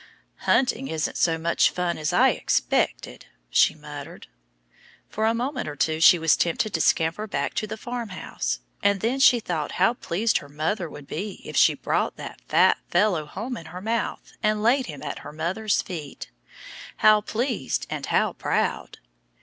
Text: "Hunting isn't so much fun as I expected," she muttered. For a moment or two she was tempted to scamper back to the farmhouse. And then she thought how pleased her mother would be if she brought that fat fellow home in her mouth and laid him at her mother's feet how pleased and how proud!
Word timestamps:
"Hunting 0.47 0.87
isn't 0.87 1.15
so 1.15 1.37
much 1.37 1.69
fun 1.69 1.99
as 1.99 2.11
I 2.11 2.29
expected," 2.29 3.27
she 3.51 3.75
muttered. 3.75 4.25
For 5.09 5.27
a 5.27 5.35
moment 5.35 5.67
or 5.69 5.75
two 5.75 6.01
she 6.01 6.17
was 6.17 6.35
tempted 6.35 6.73
to 6.73 6.81
scamper 6.81 7.27
back 7.27 7.53
to 7.53 7.67
the 7.67 7.77
farmhouse. 7.77 8.61
And 8.81 9.01
then 9.01 9.19
she 9.19 9.39
thought 9.39 9.73
how 9.73 9.93
pleased 9.93 10.39
her 10.39 10.49
mother 10.49 10.89
would 10.89 11.05
be 11.05 11.39
if 11.47 11.55
she 11.55 11.75
brought 11.75 12.15
that 12.15 12.41
fat 12.47 12.79
fellow 12.89 13.27
home 13.27 13.55
in 13.55 13.67
her 13.67 13.79
mouth 13.79 14.33
and 14.41 14.63
laid 14.63 14.87
him 14.87 15.03
at 15.03 15.19
her 15.19 15.31
mother's 15.31 15.83
feet 15.83 16.31
how 17.05 17.21
pleased 17.21 17.85
and 17.87 18.07
how 18.07 18.33
proud! 18.33 18.97